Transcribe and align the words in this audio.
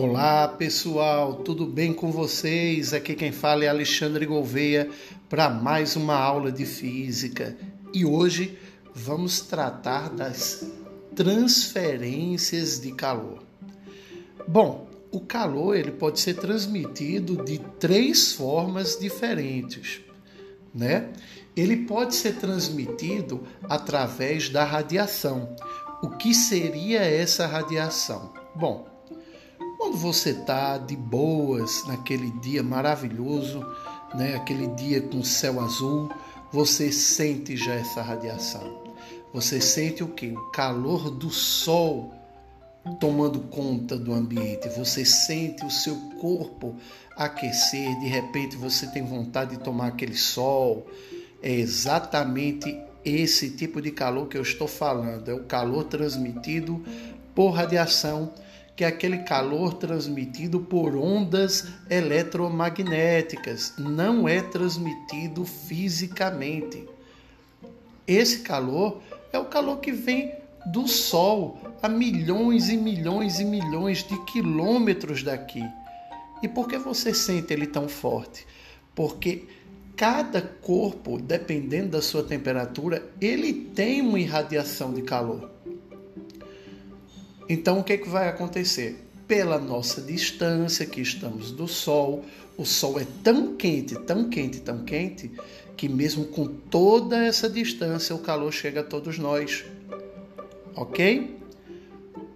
Olá 0.00 0.46
pessoal, 0.46 1.34
tudo 1.34 1.66
bem 1.66 1.92
com 1.92 2.12
vocês? 2.12 2.94
Aqui 2.94 3.16
quem 3.16 3.32
fala 3.32 3.64
é 3.64 3.68
Alexandre 3.68 4.24
Gouveia 4.26 4.88
para 5.28 5.50
mais 5.50 5.96
uma 5.96 6.14
aula 6.14 6.52
de 6.52 6.64
física 6.64 7.56
e 7.92 8.04
hoje 8.04 8.56
vamos 8.94 9.40
tratar 9.40 10.08
das 10.10 10.64
transferências 11.16 12.78
de 12.78 12.92
calor. 12.92 13.42
Bom, 14.46 14.88
o 15.10 15.18
calor 15.18 15.74
ele 15.74 15.90
pode 15.90 16.20
ser 16.20 16.34
transmitido 16.34 17.44
de 17.44 17.58
três 17.58 18.34
formas 18.34 18.96
diferentes, 19.00 20.00
né? 20.72 21.10
Ele 21.56 21.76
pode 21.76 22.14
ser 22.14 22.36
transmitido 22.36 23.42
através 23.64 24.48
da 24.48 24.62
radiação. 24.62 25.56
O 26.00 26.10
que 26.10 26.32
seria 26.32 27.00
essa 27.00 27.48
radiação? 27.48 28.32
Bom, 28.54 28.97
quando 29.88 29.96
você 29.96 30.30
está 30.30 30.76
de 30.76 30.94
boas 30.94 31.86
naquele 31.86 32.30
dia 32.30 32.62
maravilhoso, 32.62 33.66
né, 34.14 34.34
aquele 34.34 34.66
dia 34.68 35.00
com 35.00 35.22
céu 35.22 35.58
azul, 35.60 36.10
você 36.52 36.92
sente 36.92 37.56
já 37.56 37.72
essa 37.72 38.02
radiação. 38.02 38.82
Você 39.32 39.62
sente 39.62 40.04
o 40.04 40.08
que? 40.08 40.26
O 40.26 40.50
calor 40.50 41.10
do 41.10 41.30
sol 41.30 42.12
tomando 43.00 43.40
conta 43.48 43.96
do 43.96 44.12
ambiente. 44.12 44.68
Você 44.68 45.06
sente 45.06 45.64
o 45.64 45.70
seu 45.70 45.96
corpo 46.20 46.76
aquecer, 47.16 47.98
de 47.98 48.08
repente 48.08 48.56
você 48.56 48.86
tem 48.88 49.02
vontade 49.02 49.56
de 49.56 49.62
tomar 49.62 49.86
aquele 49.86 50.16
sol. 50.16 50.86
É 51.42 51.50
exatamente 51.50 52.78
esse 53.02 53.50
tipo 53.50 53.80
de 53.80 53.90
calor 53.90 54.28
que 54.28 54.36
eu 54.36 54.42
estou 54.42 54.68
falando. 54.68 55.30
É 55.30 55.34
o 55.34 55.44
calor 55.44 55.84
transmitido 55.84 56.84
por 57.34 57.52
radiação 57.52 58.34
que 58.78 58.84
é 58.84 58.86
aquele 58.86 59.18
calor 59.18 59.74
transmitido 59.74 60.60
por 60.60 60.94
ondas 60.94 61.66
eletromagnéticas, 61.90 63.74
não 63.76 64.28
é 64.28 64.40
transmitido 64.40 65.44
fisicamente. 65.44 66.88
Esse 68.06 68.38
calor 68.38 69.02
é 69.32 69.38
o 69.40 69.46
calor 69.46 69.78
que 69.78 69.90
vem 69.90 70.32
do 70.66 70.86
Sol 70.86 71.58
a 71.82 71.88
milhões 71.88 72.68
e 72.68 72.76
milhões 72.76 73.40
e 73.40 73.44
milhões 73.44 74.04
de 74.04 74.16
quilômetros 74.26 75.24
daqui. 75.24 75.68
E 76.40 76.46
por 76.46 76.68
que 76.68 76.78
você 76.78 77.12
sente 77.12 77.52
ele 77.52 77.66
tão 77.66 77.88
forte? 77.88 78.46
Porque 78.94 79.48
cada 79.96 80.40
corpo, 80.40 81.20
dependendo 81.20 81.88
da 81.88 82.00
sua 82.00 82.22
temperatura, 82.22 83.10
ele 83.20 83.52
tem 83.52 84.02
uma 84.02 84.20
irradiação 84.20 84.94
de 84.94 85.02
calor. 85.02 85.50
Então, 87.48 87.80
o 87.80 87.84
que, 87.84 87.94
é 87.94 87.96
que 87.96 88.08
vai 88.08 88.28
acontecer? 88.28 89.04
Pela 89.26 89.58
nossa 89.58 90.02
distância 90.02 90.84
que 90.84 91.00
estamos 91.00 91.50
do 91.50 91.66
Sol, 91.66 92.24
o 92.56 92.64
Sol 92.64 93.00
é 93.00 93.06
tão 93.22 93.56
quente, 93.56 93.94
tão 93.94 94.28
quente, 94.28 94.60
tão 94.60 94.84
quente, 94.84 95.30
que 95.76 95.88
mesmo 95.88 96.26
com 96.26 96.46
toda 96.46 97.24
essa 97.24 97.48
distância, 97.48 98.14
o 98.14 98.18
calor 98.18 98.52
chega 98.52 98.80
a 98.80 98.84
todos 98.84 99.18
nós. 99.18 99.64
Ok? 100.74 101.38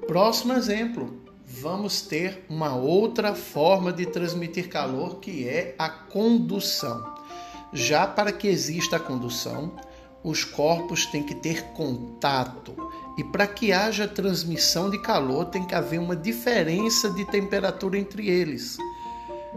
Próximo 0.07 0.53
exemplo. 0.55 1.21
Vamos 1.45 2.01
ter 2.01 2.45
uma 2.49 2.75
outra 2.75 3.35
forma 3.35 3.93
de 3.93 4.07
transmitir 4.07 4.69
calor 4.69 5.17
que 5.21 5.47
é 5.47 5.75
a 5.79 5.89
condução. 5.89 7.15
Já 7.73 8.07
para 8.07 8.33
que 8.33 8.49
exista 8.49 8.97
a 8.97 9.01
condução, 9.01 9.73
os 10.23 10.45
corpos 10.45 11.06
têm 11.06 11.23
que 11.23 11.34
ter 11.34 11.65
contato. 11.73 12.75
E 13.19 13.25
para 13.25 13.47
que 13.47 13.73
haja 13.73 14.09
transmissão 14.09 14.89
de 14.89 15.01
calor, 15.03 15.47
tem 15.47 15.65
que 15.67 15.75
haver 15.75 16.01
uma 16.01 16.17
diferença 16.17 17.11
de 17.11 17.25
temperatura 17.27 17.98
entre 17.98 18.28
eles. 18.28 18.78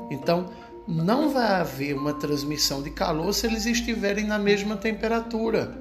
Então, 0.09 0.49
não 0.88 1.30
vai 1.30 1.61
haver 1.61 1.95
uma 1.95 2.14
transmissão 2.14 2.83
de 2.83 2.92
calor 2.92 3.33
se 3.33 3.48
eles 3.48 3.65
estiverem 3.65 4.26
na 4.26 4.37
mesma 4.37 4.76
temperatura. 4.76 5.76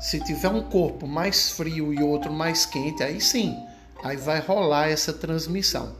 Se 0.00 0.20
tiver 0.20 0.48
um 0.48 0.62
corpo 0.62 1.06
mais 1.06 1.50
frio 1.50 1.92
e 1.92 2.02
outro 2.02 2.32
mais 2.32 2.64
quente, 2.64 3.02
aí 3.02 3.20
sim, 3.20 3.56
aí 4.02 4.16
vai 4.16 4.40
rolar 4.40 4.88
essa 4.88 5.12
transmissão. 5.12 5.94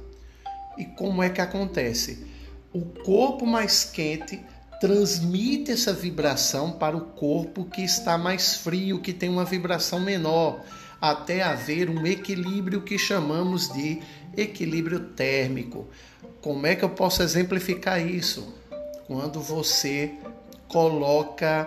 E 0.78 0.84
como 0.84 1.22
é 1.22 1.30
que 1.30 1.40
acontece? 1.40 2.26
O 2.72 2.80
corpo 3.04 3.46
mais 3.46 3.84
quente 3.84 4.42
transmite 4.84 5.70
essa 5.70 5.94
vibração 5.94 6.72
para 6.72 6.94
o 6.94 7.00
corpo 7.00 7.64
que 7.64 7.80
está 7.80 8.18
mais 8.18 8.56
frio, 8.56 9.00
que 9.00 9.14
tem 9.14 9.30
uma 9.30 9.46
vibração 9.46 9.98
menor, 9.98 10.60
até 11.00 11.42
haver 11.42 11.88
um 11.88 12.06
equilíbrio 12.06 12.82
que 12.82 12.98
chamamos 12.98 13.72
de 13.72 14.02
equilíbrio 14.36 15.00
térmico. 15.00 15.88
Como 16.42 16.66
é 16.66 16.74
que 16.74 16.84
eu 16.84 16.90
posso 16.90 17.22
exemplificar 17.22 17.98
isso? 18.06 18.54
Quando 19.06 19.40
você 19.40 20.12
coloca 20.68 21.66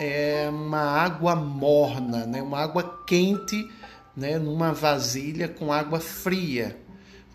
é, 0.00 0.48
uma 0.48 0.82
água 0.82 1.34
morna, 1.34 2.26
né, 2.26 2.40
uma 2.40 2.60
água 2.60 3.02
quente, 3.08 3.68
né, 4.16 4.38
numa 4.38 4.72
vasilha 4.72 5.48
com 5.48 5.72
água 5.72 5.98
fria. 5.98 6.76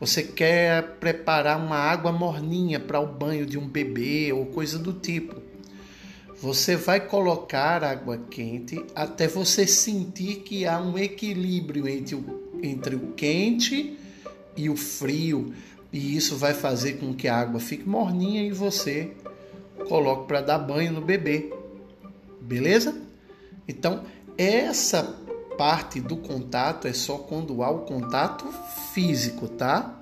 Você 0.01 0.23
quer 0.23 0.95
preparar 0.99 1.63
uma 1.63 1.77
água 1.77 2.11
morninha 2.11 2.79
para 2.79 2.99
o 2.99 3.05
banho 3.05 3.45
de 3.45 3.59
um 3.59 3.67
bebê 3.67 4.33
ou 4.33 4.47
coisa 4.47 4.79
do 4.79 4.93
tipo. 4.93 5.39
Você 6.41 6.75
vai 6.75 6.99
colocar 6.99 7.83
água 7.83 8.17
quente 8.17 8.83
até 8.95 9.27
você 9.27 9.67
sentir 9.67 10.37
que 10.37 10.65
há 10.65 10.81
um 10.81 10.97
equilíbrio 10.97 11.87
entre 11.87 12.15
o, 12.15 12.49
entre 12.63 12.95
o 12.95 13.11
quente 13.11 13.95
e 14.57 14.71
o 14.71 14.75
frio, 14.75 15.53
e 15.93 16.17
isso 16.17 16.35
vai 16.35 16.55
fazer 16.55 16.93
com 16.93 17.13
que 17.13 17.27
a 17.27 17.37
água 17.37 17.59
fique 17.59 17.87
morninha 17.87 18.41
e 18.41 18.51
você 18.51 19.11
coloque 19.87 20.27
para 20.27 20.41
dar 20.41 20.57
banho 20.57 20.91
no 20.91 21.01
bebê. 21.01 21.53
Beleza? 22.41 22.99
Então, 23.67 24.03
essa 24.35 25.20
parte 25.61 26.01
do 26.01 26.17
contato 26.17 26.87
é 26.87 26.93
só 26.93 27.19
quando 27.19 27.61
há 27.61 27.69
o 27.69 27.81
contato 27.81 28.51
físico, 28.95 29.47
tá? 29.47 29.93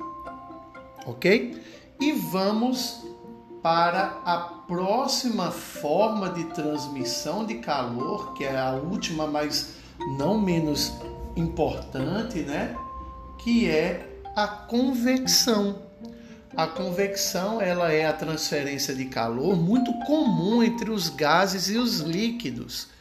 Ok? 1.06 1.62
E 2.00 2.14
vamos 2.14 3.04
para 3.62 4.22
a 4.24 4.38
próxima 4.38 5.52
forma 5.52 6.30
de 6.30 6.46
transmissão 6.46 7.46
de 7.46 7.56
calor, 7.56 8.34
que 8.36 8.46
é 8.46 8.58
a 8.58 8.72
última, 8.72 9.28
mas 9.28 9.74
não 10.18 10.40
menos 10.40 10.94
importante, 11.36 12.40
né? 12.40 12.74
Que 13.40 13.70
é 13.70 14.22
a 14.38 14.48
convecção. 14.48 15.82
A 16.56 16.68
convecção 16.68 17.60
ela 17.60 17.92
é 17.92 18.06
a 18.06 18.14
transferência 18.14 18.96
de 18.96 19.04
calor 19.04 19.58
muito 19.58 19.92
comum 20.06 20.64
entre 20.64 20.90
os 20.90 21.10
gases 21.10 21.70
e 21.70 21.76
os 21.76 22.00
líquidos. 22.00 22.98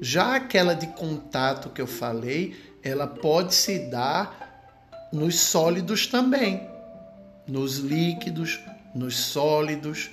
Já 0.00 0.36
aquela 0.36 0.74
de 0.74 0.86
contato 0.86 1.68
que 1.68 1.80
eu 1.80 1.86
falei, 1.86 2.56
ela 2.82 3.06
pode 3.06 3.54
se 3.54 3.90
dar 3.90 5.08
nos 5.12 5.38
sólidos 5.38 6.06
também, 6.06 6.66
nos 7.46 7.78
líquidos, 7.78 8.60
nos 8.94 9.18
sólidos, 9.18 10.10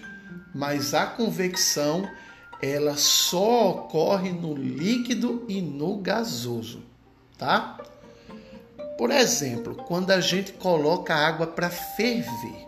mas 0.54 0.94
a 0.94 1.06
convecção 1.06 2.10
ela 2.62 2.98
só 2.98 3.70
ocorre 3.70 4.32
no 4.32 4.56
líquido 4.56 5.46
e 5.48 5.62
no 5.62 5.98
gasoso, 5.98 6.84
tá? 7.38 7.78
Por 8.98 9.12
exemplo, 9.12 9.76
quando 9.76 10.12
a 10.12 10.20
gente 10.20 10.54
coloca 10.54 11.14
a 11.14 11.28
água 11.28 11.48
para 11.48 11.70
ferver, 11.70 12.68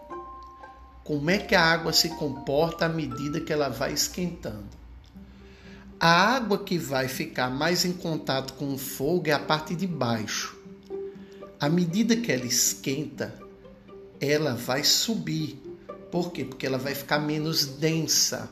como 1.03 1.30
é 1.31 1.40
que 1.40 1.56
a 1.56 1.63
água 1.63 1.91
se 1.91 2.09
comporta 2.09 2.86
à 2.86 2.90
medida 2.90 3.41
que 3.41 3.51
ela 3.51 3.68
vai 3.68 3.91
esquentando? 3.91 4.69
A 6.02 6.36
água 6.36 6.58
que 6.64 6.78
vai 6.78 7.10
ficar 7.10 7.50
mais 7.50 7.84
em 7.84 7.92
contato 7.92 8.54
com 8.54 8.74
o 8.74 8.78
fogo 8.78 9.28
é 9.28 9.34
a 9.34 9.40
parte 9.40 9.76
de 9.76 9.86
baixo. 9.86 10.57
À 11.60 11.68
medida 11.68 12.16
que 12.16 12.31
ela 12.31 12.46
esquenta, 12.46 13.38
ela 14.22 14.56
vai 14.56 14.81
subir. 14.81 15.62
Por 16.10 16.31
quê? 16.31 16.46
Porque 16.46 16.66
ela 16.66 16.78
vai 16.78 16.96
ficar 16.96 17.19
menos 17.19 17.66
densa. 17.66 18.50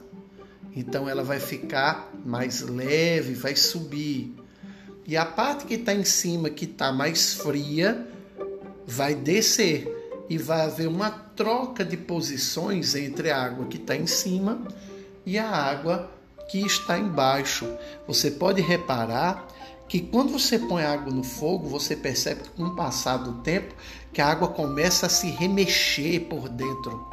Então 0.76 1.08
ela 1.08 1.24
vai 1.24 1.40
ficar 1.40 2.12
mais 2.26 2.60
leve, 2.60 3.34
vai 3.34 3.56
subir. 3.56 4.36
E 5.06 5.16
a 5.16 5.26
parte 5.26 5.66
que 5.66 5.76
está 5.76 5.94
em 5.94 6.04
cima, 6.04 6.50
que 6.50 6.66
está 6.66 6.92
mais 6.92 7.36
fria, 7.36 8.10
vai 8.86 9.16
descer. 9.16 9.88
E 10.30 10.38
vai 10.38 10.66
haver 10.66 10.90
uma 10.90 11.10
troca 11.10 11.86
de 11.86 11.96
posições 11.96 12.94
entre 12.94 13.32
a 13.32 13.42
água 13.42 13.68
que 13.68 13.78
está 13.78 13.96
em 13.96 14.06
cima 14.06 14.68
e 15.26 15.38
a 15.38 15.50
água 15.50 16.17
que 16.48 16.66
está 16.66 16.98
embaixo. 16.98 17.68
Você 18.08 18.32
pode 18.32 18.62
reparar 18.62 19.48
que 19.88 20.02
quando 20.02 20.32
você 20.32 20.60
põe 20.60 20.84
água 20.84 21.14
no 21.14 21.24
fogo, 21.24 21.68
você 21.70 21.96
percebe 21.96 22.42
que 22.44 22.50
com 22.50 22.64
o 22.64 22.76
passar 22.76 23.18
do 23.18 23.42
tempo 23.42 23.74
que 24.12 24.22
a 24.22 24.28
água 24.28 24.48
começa 24.50 25.06
a 25.06 25.10
se 25.10 25.30
remexer 25.30 26.26
por 26.26 26.50
dentro, 26.50 27.10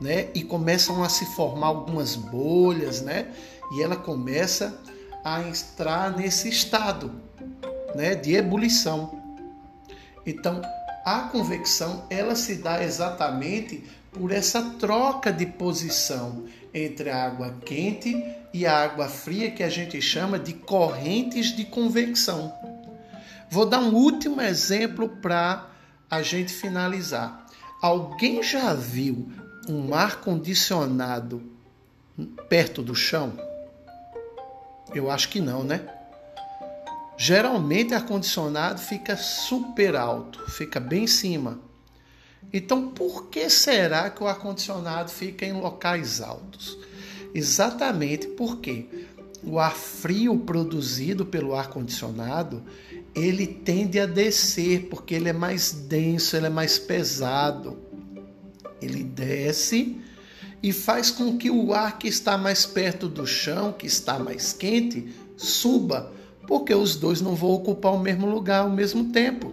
né? 0.00 0.28
E 0.34 0.42
começam 0.42 1.02
a 1.02 1.08
se 1.08 1.24
formar 1.34 1.68
algumas 1.68 2.16
bolhas, 2.16 3.00
né? 3.00 3.32
E 3.72 3.82
ela 3.82 3.96
começa 3.96 4.78
a 5.24 5.40
entrar 5.42 6.16
nesse 6.16 6.48
estado, 6.48 7.12
né, 7.94 8.14
de 8.14 8.34
ebulição. 8.34 9.18
Então, 10.26 10.60
A 11.04 11.22
convecção, 11.22 12.04
ela 12.08 12.36
se 12.36 12.56
dá 12.56 12.82
exatamente 12.82 13.82
por 14.12 14.30
essa 14.30 14.62
troca 14.78 15.32
de 15.32 15.46
posição 15.46 16.44
entre 16.72 17.10
a 17.10 17.26
água 17.26 17.56
quente 17.64 18.14
e 18.52 18.66
a 18.66 18.82
água 18.82 19.08
fria 19.08 19.50
que 19.50 19.62
a 19.62 19.68
gente 19.68 20.00
chama 20.00 20.38
de 20.38 20.52
correntes 20.52 21.54
de 21.56 21.64
convecção. 21.64 22.52
Vou 23.50 23.66
dar 23.66 23.80
um 23.80 23.94
último 23.94 24.40
exemplo 24.40 25.08
para 25.08 25.68
a 26.10 26.22
gente 26.22 26.52
finalizar. 26.52 27.46
Alguém 27.80 28.42
já 28.42 28.74
viu 28.74 29.30
um 29.68 29.94
ar 29.94 30.20
condicionado 30.20 31.42
perto 32.48 32.82
do 32.82 32.94
chão? 32.94 33.32
Eu 34.94 35.10
acho 35.10 35.28
que 35.28 35.40
não, 35.40 35.64
né? 35.64 35.86
Geralmente 37.16 37.94
ar 37.94 38.04
condicionado 38.04 38.80
fica 38.80 39.16
super 39.16 39.96
alto, 39.96 40.50
fica 40.50 40.80
bem 40.80 41.04
em 41.04 41.06
cima. 41.06 41.60
Então, 42.52 42.88
por 42.88 43.28
que 43.28 43.48
será 43.48 44.10
que 44.10 44.22
o 44.22 44.26
ar 44.26 44.38
condicionado 44.38 45.10
fica 45.10 45.46
em 45.46 45.52
locais 45.52 46.20
altos? 46.20 46.76
Exatamente 47.34 48.28
porque 48.28 48.86
o 49.42 49.58
ar 49.58 49.74
frio 49.74 50.38
produzido 50.38 51.26
pelo 51.26 51.54
ar 51.54 51.68
condicionado, 51.68 52.62
ele 53.14 53.46
tende 53.46 53.98
a 53.98 54.06
descer 54.06 54.88
porque 54.88 55.14
ele 55.14 55.28
é 55.28 55.32
mais 55.32 55.72
denso, 55.72 56.36
ele 56.36 56.46
é 56.46 56.50
mais 56.50 56.78
pesado. 56.78 57.78
Ele 58.80 59.02
desce 59.02 60.00
e 60.62 60.72
faz 60.72 61.10
com 61.10 61.36
que 61.36 61.50
o 61.50 61.72
ar 61.74 61.98
que 61.98 62.06
está 62.06 62.38
mais 62.38 62.64
perto 62.64 63.08
do 63.08 63.26
chão, 63.26 63.72
que 63.72 63.86
está 63.86 64.18
mais 64.18 64.52
quente, 64.52 65.12
suba, 65.36 66.12
porque 66.46 66.74
os 66.74 66.94
dois 66.94 67.20
não 67.20 67.34
vão 67.34 67.50
ocupar 67.50 67.92
o 67.92 67.98
mesmo 67.98 68.26
lugar 68.26 68.62
ao 68.62 68.70
mesmo 68.70 69.12
tempo. 69.12 69.52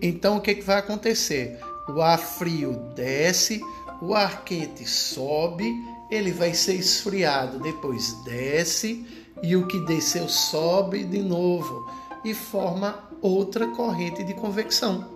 Então 0.00 0.36
o 0.36 0.40
que, 0.40 0.54
que 0.54 0.62
vai 0.62 0.78
acontecer? 0.78 1.58
O 1.88 2.00
ar 2.00 2.18
frio 2.18 2.80
desce, 2.94 3.60
o 4.00 4.14
ar 4.14 4.44
quente 4.44 4.88
sobe, 4.88 5.72
ele 6.12 6.30
vai 6.30 6.52
ser 6.52 6.74
esfriado, 6.74 7.58
depois 7.58 8.12
desce 8.22 9.06
e 9.42 9.56
o 9.56 9.66
que 9.66 9.80
desceu 9.86 10.28
sobe 10.28 11.04
de 11.04 11.22
novo 11.22 11.90
e 12.22 12.34
forma 12.34 13.08
outra 13.22 13.66
corrente 13.68 14.22
de 14.22 14.34
convecção. 14.34 15.10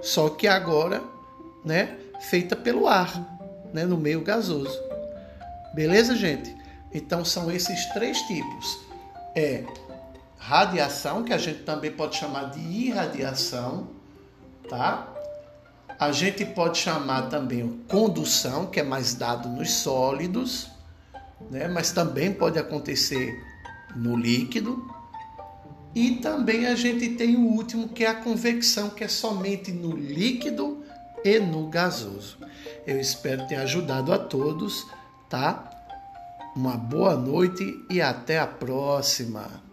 Só 0.00 0.30
que 0.30 0.48
agora, 0.48 1.04
né, 1.62 1.98
feita 2.22 2.56
pelo 2.56 2.88
ar 2.88 3.38
né, 3.74 3.84
no 3.84 3.98
meio 3.98 4.22
gasoso. 4.22 4.80
Beleza, 5.74 6.16
gente? 6.16 6.56
Então 6.90 7.22
são 7.22 7.50
esses 7.50 7.84
três 7.92 8.16
tipos. 8.22 8.78
É 9.36 9.64
radiação, 10.38 11.22
que 11.22 11.34
a 11.34 11.38
gente 11.38 11.64
também 11.64 11.92
pode 11.92 12.16
chamar 12.16 12.44
de 12.44 12.60
irradiação, 12.60 13.88
tá? 14.70 15.06
A 16.00 16.12
gente 16.12 16.46
pode 16.46 16.78
chamar 16.78 17.28
também 17.28 17.84
condução, 17.86 18.64
que 18.64 18.80
é 18.80 18.82
mais 18.82 19.12
dado 19.12 19.50
nos 19.50 19.70
sólidos, 19.70 20.70
né? 21.50 21.68
mas 21.68 21.92
também 21.92 22.32
pode 22.32 22.58
acontecer 22.58 23.38
no 23.94 24.16
líquido. 24.16 24.82
E 25.94 26.12
também 26.12 26.64
a 26.66 26.74
gente 26.74 27.10
tem 27.16 27.36
o 27.36 27.40
último, 27.40 27.90
que 27.90 28.02
é 28.02 28.08
a 28.08 28.14
convecção, 28.14 28.88
que 28.88 29.04
é 29.04 29.08
somente 29.08 29.70
no 29.72 29.94
líquido 29.94 30.82
e 31.22 31.38
no 31.38 31.68
gasoso. 31.68 32.38
Eu 32.86 32.98
espero 32.98 33.46
ter 33.46 33.56
ajudado 33.56 34.10
a 34.10 34.18
todos, 34.18 34.86
tá? 35.28 35.70
Uma 36.56 36.78
boa 36.78 37.14
noite 37.14 37.62
e 37.90 38.00
até 38.00 38.38
a 38.38 38.46
próxima. 38.46 39.69